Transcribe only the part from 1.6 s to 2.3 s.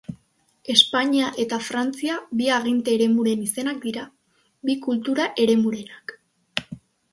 Frantzia